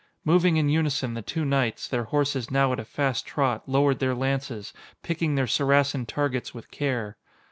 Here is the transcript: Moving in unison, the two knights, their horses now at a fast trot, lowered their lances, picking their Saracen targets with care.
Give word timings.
Moving 0.25 0.57
in 0.57 0.67
unison, 0.67 1.13
the 1.13 1.21
two 1.21 1.45
knights, 1.45 1.87
their 1.87 2.05
horses 2.05 2.49
now 2.49 2.73
at 2.73 2.79
a 2.79 2.85
fast 2.85 3.23
trot, 3.27 3.69
lowered 3.69 3.99
their 3.99 4.15
lances, 4.15 4.73
picking 5.03 5.35
their 5.35 5.45
Saracen 5.45 6.07
targets 6.07 6.55
with 6.55 6.71
care. 6.71 7.17